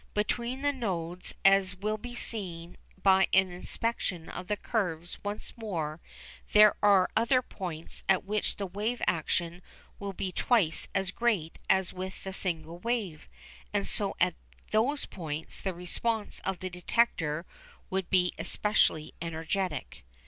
[0.15, 6.01] Between the nodes, as will be seen by an inspection of the curves once more,
[6.53, 9.61] there are other points at which the wave action
[9.99, 13.29] will be twice as great as with the single wave,
[13.75, 14.33] and so at
[14.71, 17.45] those points the response of the detector
[17.91, 20.03] would be especially energetic.